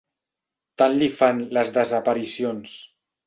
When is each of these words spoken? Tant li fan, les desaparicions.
Tant 0.81 0.95
li 1.01 1.09
fan, 1.19 1.43
les 1.59 1.71
desaparicions. 1.77 2.75